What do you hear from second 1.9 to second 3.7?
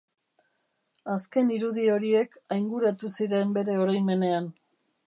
horiek ainguratu ziren